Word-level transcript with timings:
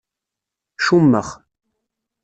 Čummex. 0.81 1.27